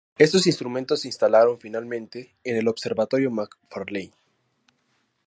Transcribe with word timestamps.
Estos 0.17 0.47
instrumentos 0.47 1.01
se 1.01 1.09
instalaron 1.09 1.59
finalmente 1.59 2.35
en 2.43 2.55
el 2.57 2.67
Observatorio 2.67 3.29
Macfarlane. 3.29 4.09